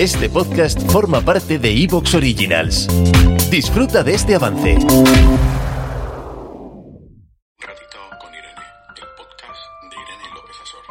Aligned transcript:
Este 0.00 0.30
podcast 0.30 0.80
forma 0.90 1.20
parte 1.20 1.58
de 1.58 1.84
Evox 1.84 2.14
Originals. 2.14 2.88
Disfruta 3.50 4.02
de 4.02 4.14
este 4.14 4.34
avance. 4.34 4.76
Ratito 4.76 4.88
con 8.18 8.32
Irene, 8.32 8.64
el 8.96 9.04
podcast 9.18 9.60
de 9.90 9.96
Irene 10.00 10.28
López 10.34 10.56
Azor. 10.62 10.84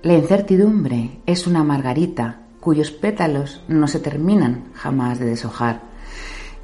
La 0.00 0.14
incertidumbre 0.14 1.20
es 1.26 1.46
una 1.46 1.62
margarita 1.62 2.46
cuyos 2.58 2.90
pétalos 2.90 3.62
no 3.68 3.86
se 3.86 4.00
terminan 4.00 4.72
jamás 4.72 5.18
de 5.18 5.26
deshojar. 5.26 5.89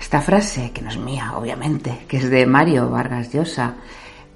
Esta 0.07 0.21
frase, 0.21 0.71
que 0.71 0.83
no 0.83 0.89
es 0.89 0.99
mía, 0.99 1.33
obviamente, 1.37 2.05
que 2.07 2.19
es 2.19 2.31
de 2.31 2.47
Mario 2.47 2.89
Vargas 2.89 3.33
Llosa, 3.33 3.75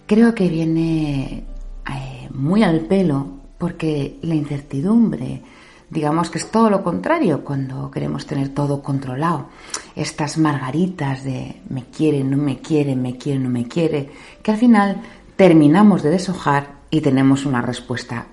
creo 0.04 0.34
que 0.34 0.48
viene 0.48 1.44
eh, 1.88 2.28
muy 2.34 2.64
al 2.64 2.80
pelo 2.80 3.24
porque 3.56 4.18
la 4.22 4.34
incertidumbre, 4.34 5.40
digamos 5.88 6.28
que 6.28 6.38
es 6.38 6.50
todo 6.50 6.70
lo 6.70 6.82
contrario 6.82 7.44
cuando 7.44 7.88
queremos 7.88 8.26
tener 8.26 8.48
todo 8.48 8.82
controlado. 8.82 9.50
Estas 9.94 10.38
margaritas 10.38 11.22
de 11.22 11.62
me 11.68 11.84
quiere, 11.84 12.24
no 12.24 12.36
me 12.36 12.58
quiere, 12.58 12.96
me 12.96 13.16
quiere, 13.16 13.38
no 13.38 13.48
me 13.48 13.68
quiere, 13.68 14.10
que 14.42 14.50
al 14.50 14.58
final 14.58 15.00
terminamos 15.36 16.02
de 16.02 16.10
deshojar 16.10 16.80
y 16.90 17.00
tenemos 17.00 17.46
una 17.46 17.62
respuesta, 17.62 18.26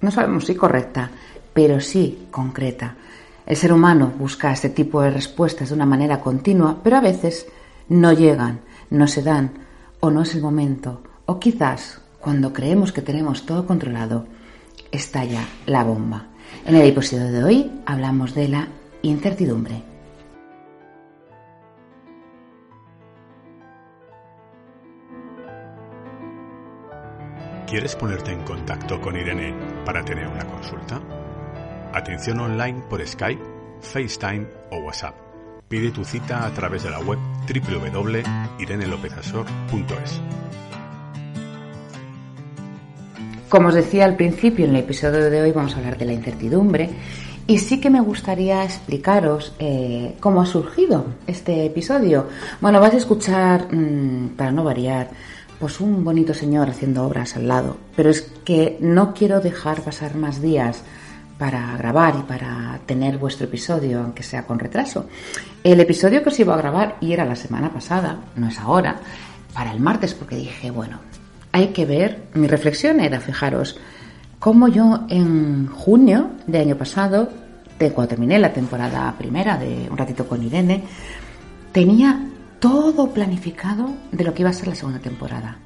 no 0.00 0.10
sabemos 0.10 0.46
si 0.46 0.56
correcta, 0.56 1.12
pero 1.54 1.78
sí 1.78 2.26
concreta. 2.32 2.96
El 3.52 3.58
ser 3.58 3.74
humano 3.74 4.10
busca 4.18 4.50
este 4.50 4.70
tipo 4.70 5.02
de 5.02 5.10
respuestas 5.10 5.68
de 5.68 5.74
una 5.74 5.84
manera 5.84 6.20
continua, 6.20 6.78
pero 6.82 6.96
a 6.96 7.02
veces 7.02 7.46
no 7.86 8.14
llegan, 8.14 8.60
no 8.88 9.06
se 9.06 9.20
dan, 9.20 9.50
o 10.00 10.10
no 10.10 10.22
es 10.22 10.34
el 10.34 10.40
momento, 10.40 11.02
o 11.26 11.38
quizás 11.38 12.00
cuando 12.18 12.54
creemos 12.54 12.92
que 12.92 13.02
tenemos 13.02 13.44
todo 13.44 13.66
controlado, 13.66 14.24
estalla 14.90 15.44
la 15.66 15.84
bomba. 15.84 16.28
En 16.64 16.76
el 16.76 16.88
episodio 16.88 17.30
de 17.30 17.44
hoy 17.44 17.70
hablamos 17.84 18.34
de 18.34 18.48
la 18.48 18.68
incertidumbre. 19.02 19.82
¿Quieres 27.66 27.96
ponerte 27.96 28.32
en 28.32 28.42
contacto 28.44 28.98
con 28.98 29.14
Irene 29.14 29.54
para 29.84 30.02
tener 30.02 30.26
una 30.26 30.46
consulta? 30.46 31.02
Atención 31.94 32.40
online 32.40 32.82
por 32.88 33.06
Skype, 33.06 33.42
FaceTime 33.82 34.46
o 34.70 34.78
WhatsApp. 34.78 35.14
Pide 35.68 35.90
tu 35.90 36.02
cita 36.04 36.46
a 36.46 36.50
través 36.50 36.84
de 36.84 36.90
la 36.90 37.00
web 37.00 37.18
www.irenelopezasor.es. 37.46 40.20
Como 43.50 43.68
os 43.68 43.74
decía 43.74 44.06
al 44.06 44.16
principio, 44.16 44.64
en 44.64 44.70
el 44.70 44.84
episodio 44.84 45.28
de 45.28 45.42
hoy 45.42 45.52
vamos 45.52 45.74
a 45.74 45.80
hablar 45.80 45.98
de 45.98 46.06
la 46.06 46.14
incertidumbre 46.14 46.88
y 47.46 47.58
sí 47.58 47.78
que 47.78 47.90
me 47.90 48.00
gustaría 48.00 48.64
explicaros 48.64 49.54
eh, 49.58 50.16
cómo 50.18 50.40
ha 50.40 50.46
surgido 50.46 51.04
este 51.26 51.66
episodio. 51.66 52.26
Bueno, 52.62 52.80
vais 52.80 52.94
a 52.94 52.98
escuchar, 52.98 53.68
mmm, 53.70 54.28
para 54.28 54.50
no 54.50 54.64
variar, 54.64 55.10
pues 55.60 55.78
un 55.80 56.02
bonito 56.02 56.32
señor 56.32 56.70
haciendo 56.70 57.04
obras 57.04 57.36
al 57.36 57.48
lado, 57.48 57.76
pero 57.94 58.08
es 58.08 58.22
que 58.44 58.78
no 58.80 59.12
quiero 59.12 59.40
dejar 59.40 59.82
pasar 59.82 60.16
más 60.16 60.40
días 60.40 60.84
para 61.42 61.76
grabar 61.76 62.14
y 62.20 62.22
para 62.22 62.78
tener 62.86 63.18
vuestro 63.18 63.46
episodio, 63.46 63.98
aunque 63.98 64.22
sea 64.22 64.46
con 64.46 64.60
retraso. 64.60 65.06
El 65.64 65.80
episodio 65.80 66.22
que 66.22 66.28
os 66.28 66.38
iba 66.38 66.54
a 66.54 66.56
grabar, 66.56 66.98
y 67.00 67.12
era 67.12 67.24
la 67.24 67.34
semana 67.34 67.72
pasada, 67.72 68.16
no 68.36 68.46
es 68.46 68.60
ahora, 68.60 69.00
para 69.52 69.72
el 69.72 69.80
martes, 69.80 70.14
porque 70.14 70.36
dije, 70.36 70.70
bueno, 70.70 71.00
hay 71.50 71.72
que 71.72 71.84
ver, 71.84 72.28
mi 72.34 72.46
reflexión 72.46 73.00
era, 73.00 73.18
fijaros, 73.18 73.76
cómo 74.38 74.68
yo 74.68 75.00
en 75.08 75.66
junio 75.66 76.30
de 76.46 76.60
año 76.60 76.76
pasado, 76.76 77.28
de 77.76 77.90
cuando 77.90 78.10
terminé 78.10 78.38
la 78.38 78.52
temporada 78.52 79.12
primera 79.18 79.58
de 79.58 79.88
Un 79.90 79.98
ratito 79.98 80.28
con 80.28 80.44
Irene, 80.44 80.84
tenía 81.72 82.20
todo 82.60 83.12
planificado 83.12 83.90
de 84.12 84.22
lo 84.22 84.32
que 84.32 84.42
iba 84.42 84.50
a 84.50 84.52
ser 84.52 84.68
la 84.68 84.76
segunda 84.76 85.00
temporada. 85.00 85.56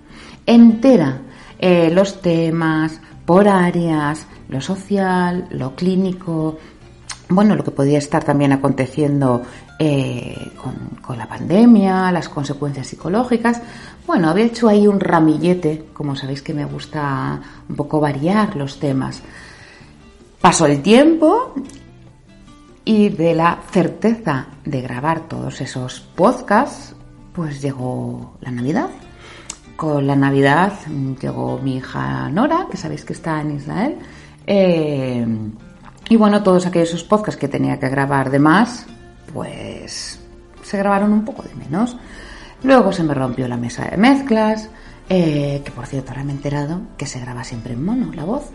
Entera. 0.46 1.20
Eh, 1.58 1.90
los 1.90 2.20
temas, 2.20 3.00
por 3.26 3.48
áreas, 3.48 4.26
lo 4.48 4.60
social, 4.60 5.48
lo 5.50 5.74
clínico, 5.74 6.56
bueno, 7.28 7.56
lo 7.56 7.64
que 7.64 7.72
podía 7.72 7.98
estar 7.98 8.22
también 8.22 8.52
aconteciendo 8.52 9.42
eh, 9.78 10.52
con, 10.62 10.74
con, 11.02 11.18
la 11.18 11.28
pandemia, 11.28 12.12
las 12.12 12.28
consecuencias 12.28 12.86
psicológicas. 12.86 13.60
Bueno, 14.06 14.30
había 14.30 14.44
hecho 14.44 14.68
ahí 14.68 14.86
un 14.86 15.00
ramillete, 15.00 15.86
como 15.92 16.14
sabéis 16.14 16.40
que 16.40 16.54
me 16.54 16.64
gusta 16.64 17.40
un 17.68 17.74
poco 17.74 17.98
variar 18.00 18.54
los 18.54 18.78
temas. 18.78 19.22
Pasó 20.40 20.66
el 20.66 20.80
tiempo 20.82 21.54
y 22.84 23.08
de 23.08 23.34
la 23.34 23.58
certeza 23.72 24.46
de 24.64 24.80
grabar 24.80 25.28
todos 25.28 25.60
esos 25.60 26.00
podcasts, 26.00 26.94
pues 27.32 27.60
llegó 27.60 28.36
la 28.40 28.52
Navidad. 28.52 28.88
Con 29.76 30.06
la 30.06 30.16
Navidad 30.16 30.72
llegó 31.20 31.58
mi 31.58 31.76
hija 31.76 32.30
Nora, 32.30 32.66
que 32.70 32.78
sabéis 32.78 33.04
que 33.04 33.12
está 33.12 33.42
en 33.42 33.56
Israel. 33.56 33.96
Eh, 34.46 35.26
y 36.08 36.16
bueno, 36.16 36.42
todos 36.42 36.66
aquellos 36.66 37.04
podcasts 37.04 37.38
que 37.38 37.48
tenía 37.48 37.78
que 37.78 37.88
grabar 37.88 38.30
de 38.30 38.38
más, 38.38 38.86
pues 39.34 40.18
se 40.62 40.78
grabaron 40.78 41.12
un 41.12 41.24
poco 41.24 41.42
de 41.42 41.54
menos. 41.54 41.96
Luego 42.62 42.92
se 42.92 43.02
me 43.02 43.12
rompió 43.12 43.46
la 43.48 43.56
mesa 43.56 43.84
de 43.90 43.96
mezclas, 43.98 44.70
eh, 45.08 45.60
que 45.64 45.70
por 45.72 45.86
cierto 45.86 46.10
ahora 46.10 46.24
me 46.24 46.32
he 46.32 46.36
enterado 46.36 46.80
que 46.96 47.06
se 47.06 47.20
graba 47.20 47.44
siempre 47.44 47.74
en 47.74 47.84
mono, 47.84 48.12
la 48.14 48.24
voz. 48.24 48.50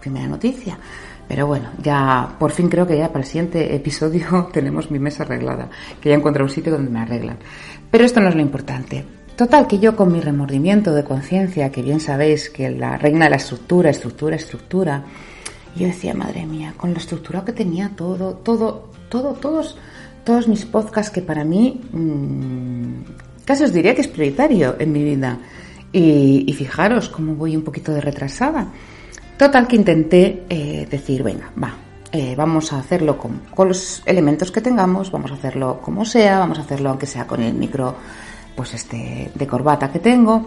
Primera 0.00 0.26
noticia. 0.28 0.78
Pero 1.28 1.46
bueno, 1.46 1.70
ya 1.82 2.36
por 2.38 2.52
fin 2.52 2.68
creo 2.68 2.86
que 2.86 2.96
ya 2.96 3.08
para 3.08 3.20
el 3.20 3.26
siguiente 3.26 3.74
episodio 3.74 4.48
tenemos 4.52 4.90
mi 4.90 4.98
mesa 4.98 5.24
arreglada, 5.24 5.68
que 6.00 6.08
ya 6.08 6.14
encontrado 6.14 6.46
un 6.46 6.54
sitio 6.54 6.72
donde 6.72 6.90
me 6.90 7.00
arreglan. 7.00 7.38
Pero 7.90 8.04
esto 8.04 8.20
no 8.20 8.28
es 8.28 8.34
lo 8.34 8.40
importante. 8.40 9.04
Total, 9.36 9.66
que 9.66 9.80
yo 9.80 9.96
con 9.96 10.12
mi 10.12 10.20
remordimiento 10.20 10.94
de 10.94 11.02
conciencia, 11.02 11.72
que 11.72 11.82
bien 11.82 11.98
sabéis 11.98 12.50
que 12.50 12.70
la 12.70 12.96
reina 12.96 13.24
de 13.24 13.30
la 13.30 13.36
estructura, 13.36 13.90
estructura, 13.90 14.36
estructura, 14.36 15.02
yo 15.74 15.86
decía, 15.88 16.14
madre 16.14 16.46
mía, 16.46 16.74
con 16.76 16.92
lo 16.92 16.98
estructurado 16.98 17.44
que 17.44 17.52
tenía 17.52 17.90
todo, 17.96 18.34
todo, 18.34 18.90
todo, 19.08 19.32
todos, 19.32 19.76
todos 20.22 20.46
mis 20.46 20.64
podcasts 20.64 21.10
que 21.10 21.20
para 21.20 21.44
mí, 21.44 21.80
mmm, 21.90 23.02
casi 23.44 23.64
os 23.64 23.72
diría 23.72 23.92
que 23.94 24.02
es 24.02 24.08
prioritario 24.08 24.76
en 24.78 24.92
mi 24.92 25.02
vida. 25.02 25.38
Y, 25.92 26.44
y 26.46 26.52
fijaros 26.52 27.08
cómo 27.08 27.34
voy 27.34 27.56
un 27.56 27.62
poquito 27.62 27.92
de 27.92 28.00
retrasada. 28.00 28.68
Total, 29.36 29.66
que 29.66 29.76
intenté 29.76 30.44
eh, 30.48 30.86
decir, 30.88 31.24
venga, 31.24 31.50
va, 31.60 31.74
eh, 32.12 32.34
vamos 32.36 32.72
a 32.72 32.78
hacerlo 32.78 33.18
con, 33.18 33.42
con 33.52 33.68
los 33.68 34.00
elementos 34.06 34.52
que 34.52 34.60
tengamos, 34.60 35.10
vamos 35.10 35.32
a 35.32 35.34
hacerlo 35.34 35.80
como 35.82 36.04
sea, 36.04 36.38
vamos 36.38 36.58
a 36.58 36.62
hacerlo 36.62 36.90
aunque 36.90 37.06
sea 37.06 37.26
con 37.26 37.42
el 37.42 37.54
micro 37.54 37.96
pues 38.54 38.74
este 38.74 39.30
de 39.34 39.46
corbata 39.46 39.90
que 39.90 39.98
tengo. 39.98 40.46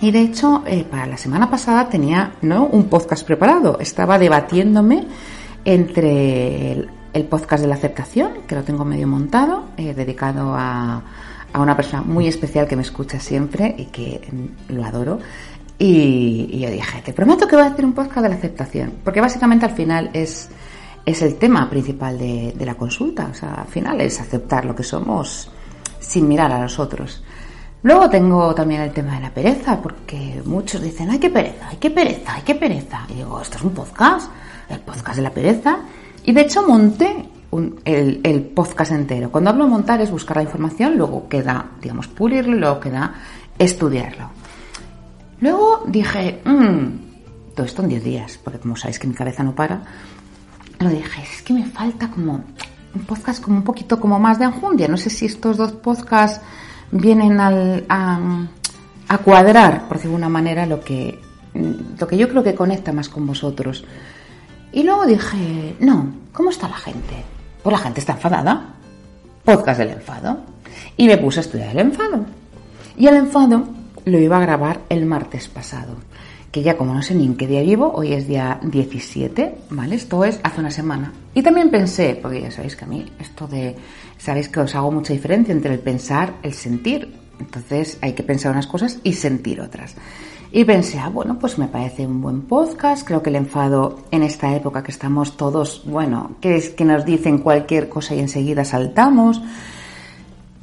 Y 0.00 0.10
de 0.10 0.20
hecho, 0.20 0.62
eh, 0.66 0.84
para 0.88 1.06
la 1.06 1.16
semana 1.16 1.50
pasada 1.50 1.88
tenía 1.88 2.34
¿no? 2.42 2.66
un 2.66 2.84
podcast 2.84 3.26
preparado. 3.26 3.78
Estaba 3.80 4.18
debatiéndome 4.18 5.06
entre 5.64 6.72
el, 7.12 7.24
podcast 7.28 7.62
de 7.62 7.68
la 7.68 7.74
aceptación, 7.74 8.42
que 8.46 8.54
lo 8.54 8.62
tengo 8.62 8.84
medio 8.84 9.08
montado, 9.08 9.64
eh, 9.76 9.94
dedicado 9.94 10.54
a, 10.54 11.02
a, 11.52 11.60
una 11.60 11.76
persona 11.76 12.02
muy 12.02 12.28
especial 12.28 12.68
que 12.68 12.76
me 12.76 12.82
escucha 12.82 13.18
siempre 13.18 13.74
y 13.76 13.86
que 13.86 14.20
lo 14.68 14.84
adoro. 14.84 15.18
Y, 15.80 16.58
yo 16.60 16.70
dije, 16.70 17.02
te 17.04 17.12
prometo 17.12 17.48
que 17.48 17.56
voy 17.56 17.64
a 17.64 17.68
hacer 17.68 17.84
un 17.84 17.92
podcast 17.92 18.22
de 18.22 18.28
la 18.28 18.34
aceptación, 18.36 18.94
porque 19.02 19.20
básicamente 19.20 19.66
al 19.66 19.72
final 19.72 20.10
es, 20.12 20.48
es 21.04 21.22
el 21.22 21.36
tema 21.36 21.68
principal 21.68 22.18
de 22.18 22.64
la 22.64 22.76
consulta. 22.76 23.28
O 23.32 23.34
sea, 23.34 23.54
al 23.54 23.68
final 23.68 24.00
es 24.00 24.20
aceptar 24.20 24.64
lo 24.64 24.76
que 24.76 24.84
somos 24.84 25.50
sin 25.98 26.28
mirar 26.28 26.52
a 26.52 26.62
los 26.62 26.78
otros. 26.78 27.22
Luego 27.82 28.10
tengo 28.10 28.54
también 28.54 28.82
el 28.82 28.92
tema 28.92 29.14
de 29.14 29.20
la 29.20 29.30
pereza, 29.30 29.80
porque 29.80 30.42
muchos 30.44 30.82
dicen, 30.82 31.10
ay, 31.10 31.18
qué 31.18 31.30
pereza, 31.30 31.68
ay, 31.68 31.76
qué 31.78 31.90
pereza, 31.90 32.34
ay, 32.34 32.42
qué 32.44 32.54
pereza. 32.54 33.06
Y 33.08 33.14
digo, 33.14 33.40
esto 33.40 33.56
es 33.56 33.62
un 33.62 33.70
podcast, 33.70 34.30
el 34.68 34.80
podcast 34.80 35.16
de 35.16 35.22
la 35.22 35.30
pereza. 35.30 35.78
Y 36.24 36.32
de 36.32 36.40
hecho 36.40 36.66
monté 36.66 37.28
el, 37.84 38.50
podcast 38.54 38.92
entero. 38.92 39.30
Cuando 39.30 39.50
hablo 39.50 39.68
montar 39.68 40.00
es 40.00 40.10
buscar 40.10 40.38
la 40.38 40.42
información, 40.42 40.96
luego 40.96 41.28
queda, 41.28 41.66
digamos, 41.80 42.08
pulirlo, 42.08 42.56
luego 42.56 42.80
queda 42.80 43.14
estudiarlo. 43.58 44.30
Luego 45.40 45.84
dije, 45.86 46.40
mmm, 46.44 47.54
todo 47.54 47.64
esto 47.64 47.82
en 47.82 47.88
10 47.90 48.04
días, 48.04 48.40
porque 48.42 48.58
como 48.58 48.76
sabéis 48.76 48.98
que 48.98 49.06
mi 49.06 49.14
cabeza 49.14 49.44
no 49.44 49.54
para, 49.54 49.80
lo 50.80 50.90
dije, 50.90 51.22
es 51.22 51.42
que 51.42 51.52
me 51.52 51.64
falta 51.64 52.10
como 52.10 52.44
un 52.94 53.02
podcast 53.02 53.42
como 53.42 53.56
un 53.56 53.62
poquito 53.62 54.00
como 54.00 54.18
más 54.18 54.38
de 54.38 54.46
enjundia. 54.46 54.88
No 54.88 54.96
sé 54.96 55.10
si 55.10 55.26
estos 55.26 55.56
dos 55.56 55.72
podcasts 55.72 56.40
vienen 56.90 57.40
al, 57.40 57.84
a, 57.88 58.18
a 59.08 59.18
cuadrar, 59.18 59.88
por 59.88 60.00
de 60.00 60.08
una 60.08 60.28
manera, 60.28 60.66
lo 60.66 60.80
que, 60.80 61.20
lo 61.54 62.06
que 62.06 62.16
yo 62.16 62.28
creo 62.28 62.42
que 62.42 62.54
conecta 62.54 62.92
más 62.92 63.08
con 63.08 63.26
vosotros. 63.26 63.84
Y 64.72 64.82
luego 64.82 65.06
dije, 65.06 65.76
no, 65.80 66.12
¿cómo 66.32 66.50
está 66.50 66.68
la 66.68 66.76
gente? 66.76 67.24
Pues 67.62 67.72
la 67.72 67.78
gente 67.78 68.00
está 68.00 68.12
enfadada. 68.12 68.74
Podcast 69.44 69.78
del 69.78 69.90
enfado. 69.90 70.38
Y 70.96 71.06
me 71.06 71.16
puse 71.16 71.40
a 71.40 71.42
estudiar 71.42 71.70
el 71.70 71.78
enfado. 71.78 72.26
Y 72.96 73.06
el 73.06 73.16
enfado 73.16 73.64
lo 74.04 74.18
iba 74.18 74.36
a 74.36 74.40
grabar 74.40 74.80
el 74.88 75.06
martes 75.06 75.48
pasado. 75.48 75.94
Que 76.50 76.62
ya 76.62 76.76
como 76.76 76.94
no 76.94 77.02
sé 77.02 77.14
ni 77.14 77.26
en 77.26 77.36
qué 77.36 77.46
día 77.46 77.60
vivo, 77.60 77.92
hoy 77.94 78.12
es 78.12 78.26
día 78.26 78.58
17, 78.62 79.54
¿vale? 79.70 79.96
Esto 79.96 80.24
es 80.24 80.40
hace 80.42 80.60
una 80.60 80.70
semana. 80.70 81.12
Y 81.34 81.42
también 81.42 81.70
pensé, 81.70 82.18
porque 82.20 82.40
ya 82.40 82.50
sabéis 82.50 82.74
que 82.74 82.84
a 82.84 82.88
mí 82.88 83.04
esto 83.18 83.46
de, 83.46 83.76
sabéis 84.16 84.48
que 84.48 84.60
os 84.60 84.74
hago 84.74 84.90
mucha 84.90 85.12
diferencia 85.12 85.52
entre 85.52 85.74
el 85.74 85.80
pensar, 85.80 86.34
el 86.42 86.54
sentir. 86.54 87.14
Entonces 87.38 87.98
hay 88.00 88.14
que 88.14 88.22
pensar 88.22 88.52
unas 88.52 88.66
cosas 88.66 88.98
y 89.02 89.12
sentir 89.12 89.60
otras. 89.60 89.94
Y 90.50 90.64
pensé, 90.64 90.98
ah, 90.98 91.10
bueno, 91.10 91.38
pues 91.38 91.58
me 91.58 91.68
parece 91.68 92.06
un 92.06 92.22
buen 92.22 92.42
podcast. 92.42 93.06
Creo 93.06 93.22
que 93.22 93.28
el 93.28 93.36
enfado 93.36 93.98
en 94.10 94.22
esta 94.22 94.54
época 94.56 94.82
que 94.82 94.90
estamos 94.90 95.36
todos, 95.36 95.82
bueno, 95.84 96.36
que 96.40 96.56
es 96.56 96.70
que 96.70 96.86
nos 96.86 97.04
dicen 97.04 97.38
cualquier 97.38 97.88
cosa 97.90 98.14
y 98.14 98.20
enseguida 98.20 98.64
saltamos. 98.64 99.42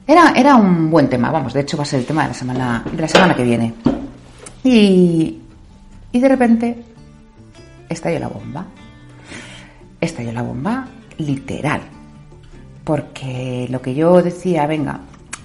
Era, 0.08 0.34
era 0.36 0.56
un 0.56 0.90
buen 0.90 1.08
tema, 1.10 1.32
vamos, 1.32 1.54
de 1.54 1.62
hecho 1.62 1.78
va 1.78 1.84
a 1.84 1.86
ser 1.86 2.00
el 2.00 2.06
tema 2.06 2.24
de 2.24 2.28
la 2.30 2.34
semana, 2.34 2.86
de 2.92 3.02
la 3.02 3.08
semana 3.08 3.36
que 3.36 3.44
viene. 3.44 3.74
Y, 4.64 5.40
y 6.16 6.20
de 6.22 6.30
repente 6.30 6.78
estalló 7.90 8.20
la 8.20 8.30
bomba. 8.30 8.66
Estalló 10.00 10.32
la 10.32 10.44
bomba 10.44 10.88
literal. 11.18 11.82
Porque 12.86 13.68
lo 13.70 13.82
que 13.82 13.96
yo 13.96 14.22
decía, 14.22 14.66
venga, 14.66 15.02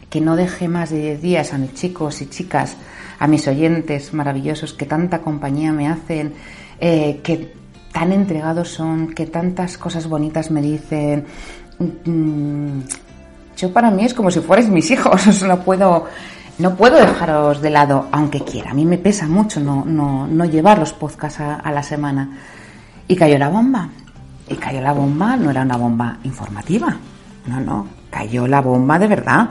que 0.09 0.21
no 0.21 0.37
deje 0.37 0.69
más 0.69 0.91
de 0.91 1.01
10 1.01 1.23
días 1.23 1.53
a 1.53 1.59
mis 1.59 1.75
chicos 1.75 2.23
y 2.23 2.27
chicas 2.27 2.77
a 3.19 3.27
mis 3.27 3.49
oyentes 3.49 4.15
maravillosos 4.15 4.73
que 4.73 4.87
tanta 4.87 5.23
compañía 5.23 5.73
me 5.73 5.89
hacen, 5.89 6.35
eh, 6.79 7.19
que 7.25 7.53
tan 7.93 8.13
entregados 8.13 8.69
son, 8.69 9.13
que 9.13 9.27
tantas 9.27 9.77
cosas 9.77 10.07
bonitas 10.07 10.53
me 10.53 10.63
dicen. 10.63 11.25
Mm, 12.05 12.83
yo 13.57 13.73
para 13.73 13.91
mí 13.91 14.05
es 14.05 14.15
como 14.15 14.31
si 14.31 14.39
fuerais 14.39 14.69
mis 14.69 14.89
hijos, 14.93 15.43
no 15.43 15.65
puedo, 15.65 16.07
no 16.61 16.77
puedo 16.77 16.97
dejaros 16.97 17.63
de 17.63 17.71
lado, 17.71 18.09
aunque 18.13 18.41
quiera. 18.41 18.71
A 18.71 18.75
mí 18.75 18.85
me 18.85 18.99
pesa 18.99 19.27
mucho 19.27 19.61
no, 19.61 19.85
no, 19.85 20.27
no 20.27 20.45
llevar 20.45 20.79
los 20.79 20.93
podcasts 20.93 21.41
a, 21.41 21.71
la 21.73 21.83
semana. 21.83 22.29
Y 23.09 23.17
cayó 23.17 23.39
la 23.39 23.49
bomba. 23.49 23.89
Y 24.49 24.55
cayó 24.57 24.81
la 24.81 24.93
bomba, 24.93 25.37
no 25.37 25.51
era 25.51 25.63
una 25.63 25.77
bomba 25.77 26.19
informativa. 26.25 26.97
No, 27.47 27.61
no, 27.61 27.89
cayó 28.11 28.47
la 28.47 28.61
bomba 28.61 28.99
de 28.99 29.07
verdad. 29.07 29.49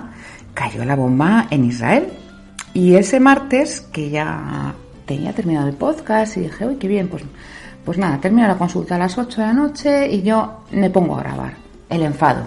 Cayó 0.53 0.85
la 0.85 0.95
bomba 0.95 1.47
en 1.49 1.65
Israel. 1.65 2.07
Y 2.73 2.95
ese 2.95 3.19
martes, 3.19 3.81
que 3.81 4.09
ya 4.09 4.73
tenía 5.05 5.33
terminado 5.33 5.67
el 5.67 5.75
podcast 5.75 6.37
y 6.37 6.41
dije, 6.41 6.67
uy, 6.67 6.75
qué 6.75 6.87
bien, 6.87 7.07
pues, 7.07 7.23
pues 7.83 7.97
nada, 7.97 8.19
termino 8.19 8.47
la 8.47 8.57
consulta 8.57 8.95
a 8.95 8.99
las 8.99 9.17
8 9.17 9.41
de 9.41 9.47
la 9.47 9.53
noche 9.53 10.07
y 10.07 10.21
yo 10.21 10.65
me 10.71 10.91
pongo 10.91 11.15
a 11.15 11.23
grabar 11.23 11.53
el 11.89 12.03
enfado. 12.03 12.43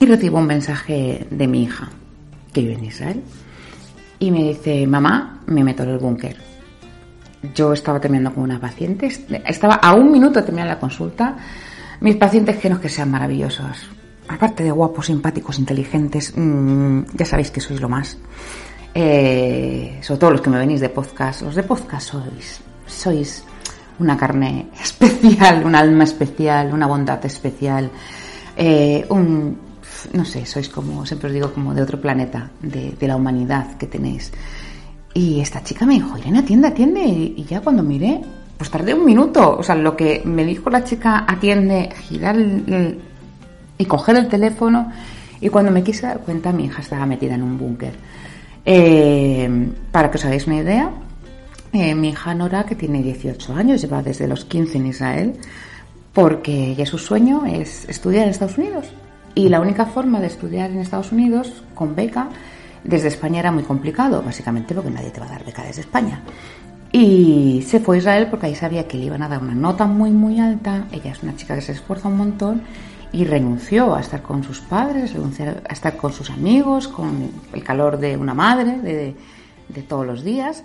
Y 0.00 0.06
recibo 0.06 0.38
un 0.38 0.46
mensaje 0.46 1.26
de 1.30 1.46
mi 1.46 1.64
hija, 1.64 1.90
que 2.56 2.62
vive 2.62 2.72
en 2.72 2.84
Israel, 2.86 3.22
y 4.18 4.30
me 4.30 4.42
dice, 4.44 4.86
mamá, 4.86 5.42
me 5.46 5.62
meto 5.62 5.82
en 5.82 5.90
el 5.90 5.98
búnker. 5.98 6.36
Yo 7.54 7.74
estaba 7.74 8.00
terminando 8.00 8.32
con 8.32 8.44
una 8.44 8.58
paciente, 8.58 9.08
estaba 9.44 9.74
a 9.74 9.92
un 9.92 10.10
minuto 10.10 10.40
de 10.40 10.46
terminar 10.46 10.68
la 10.68 10.78
consulta. 10.78 11.36
Mis 12.00 12.16
pacientes 12.16 12.56
que 12.56 12.70
no 12.70 12.80
que 12.80 12.88
sean 12.88 13.10
maravillosos, 13.10 13.90
aparte 14.28 14.64
de 14.64 14.70
guapos, 14.70 15.06
simpáticos, 15.06 15.58
inteligentes, 15.58 16.32
mmm, 16.34 17.00
ya 17.12 17.26
sabéis 17.26 17.50
que 17.50 17.60
sois 17.60 17.78
lo 17.78 17.90
más. 17.90 18.16
Eh, 18.94 19.98
sobre 20.00 20.18
todo 20.18 20.30
los 20.30 20.40
que 20.40 20.48
me 20.48 20.58
venís 20.58 20.80
de 20.80 20.88
podcast, 20.88 21.42
los 21.42 21.54
de 21.54 21.62
podcast 21.62 22.08
sois, 22.08 22.60
sois 22.86 23.44
una 23.98 24.16
carne 24.16 24.68
especial, 24.82 25.62
un 25.62 25.74
alma 25.74 26.04
especial, 26.04 26.72
una 26.72 26.86
bondad 26.86 27.22
especial, 27.26 27.90
eh, 28.56 29.04
un, 29.10 29.58
no 30.12 30.24
sé, 30.24 30.46
sois 30.46 30.68
como, 30.68 31.06
siempre 31.06 31.28
os 31.28 31.34
digo, 31.34 31.52
como 31.52 31.74
de 31.74 31.82
otro 31.82 32.00
planeta, 32.00 32.50
de, 32.60 32.96
la 33.00 33.16
humanidad 33.16 33.76
que 33.76 33.86
tenéis. 33.86 34.32
Y 35.14 35.40
esta 35.40 35.62
chica 35.62 35.86
me 35.86 35.94
dijo, 35.94 36.16
Irene, 36.18 36.40
atiende, 36.40 36.68
atiende. 36.68 37.00
Y, 37.04 37.44
ya 37.48 37.60
cuando 37.60 37.82
miré, 37.82 38.20
pues 38.58 38.70
tardé 38.70 38.94
un 38.94 39.04
minuto. 39.04 39.56
O 39.58 39.62
sea, 39.62 39.74
lo 39.74 39.96
que 39.96 40.22
me 40.24 40.44
dijo 40.44 40.68
la 40.70 40.84
chica, 40.84 41.24
atiende, 41.26 41.90
girar 42.08 42.36
y 43.78 43.84
coger 43.86 44.16
el 44.16 44.28
teléfono. 44.28 44.90
Y 45.40 45.48
cuando 45.48 45.70
me 45.70 45.82
quise 45.82 46.06
dar 46.06 46.20
cuenta, 46.20 46.52
mi 46.52 46.66
hija 46.66 46.82
estaba 46.82 47.06
metida 47.06 47.34
en 47.34 47.42
un 47.42 47.58
búnker. 47.58 47.94
Eh, 48.64 49.68
para 49.92 50.10
que 50.10 50.18
os 50.18 50.24
hagáis 50.24 50.46
una 50.46 50.56
idea, 50.56 50.90
eh, 51.72 51.94
mi 51.94 52.08
hija 52.08 52.34
Nora, 52.34 52.64
que 52.64 52.74
tiene 52.74 53.02
18 53.02 53.54
años, 53.54 53.80
lleva 53.82 54.02
desde 54.02 54.26
los 54.26 54.44
15 54.44 54.78
en 54.78 54.86
Israel, 54.86 55.32
porque 56.12 56.74
ya 56.74 56.86
su 56.86 56.98
sueño 56.98 57.44
es 57.46 57.88
estudiar 57.88 58.24
en 58.24 58.30
Estados 58.30 58.58
Unidos. 58.58 58.86
Y 59.36 59.50
la 59.50 59.60
única 59.60 59.84
forma 59.84 60.18
de 60.18 60.28
estudiar 60.28 60.70
en 60.70 60.78
Estados 60.78 61.12
Unidos 61.12 61.62
con 61.74 61.94
beca 61.94 62.30
desde 62.82 63.08
España 63.08 63.40
era 63.40 63.52
muy 63.52 63.64
complicado, 63.64 64.22
básicamente 64.22 64.74
porque 64.74 64.90
nadie 64.90 65.10
te 65.10 65.20
va 65.20 65.26
a 65.26 65.28
dar 65.28 65.44
beca 65.44 65.62
desde 65.62 65.82
España. 65.82 66.22
Y 66.90 67.62
se 67.66 67.78
fue 67.78 67.96
a 67.96 67.98
Israel 67.98 68.28
porque 68.30 68.46
ahí 68.46 68.54
sabía 68.54 68.88
que 68.88 68.96
le 68.96 69.04
iban 69.04 69.22
a 69.22 69.28
dar 69.28 69.42
una 69.42 69.54
nota 69.54 69.84
muy, 69.84 70.10
muy 70.10 70.40
alta. 70.40 70.86
Ella 70.90 71.12
es 71.12 71.22
una 71.22 71.36
chica 71.36 71.54
que 71.54 71.60
se 71.60 71.72
esfuerza 71.72 72.08
un 72.08 72.16
montón 72.16 72.62
y 73.12 73.26
renunció 73.26 73.94
a 73.94 74.00
estar 74.00 74.22
con 74.22 74.42
sus 74.42 74.60
padres, 74.60 75.12
renunció 75.12 75.44
a 75.68 75.72
estar 75.72 75.98
con 75.98 76.14
sus 76.14 76.30
amigos, 76.30 76.88
con 76.88 77.30
el 77.52 77.62
calor 77.62 77.98
de 77.98 78.16
una 78.16 78.32
madre, 78.32 78.80
de, 78.80 79.14
de 79.68 79.82
todos 79.82 80.06
los 80.06 80.24
días, 80.24 80.64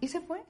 y 0.00 0.06
se 0.06 0.20
fue. 0.20 0.49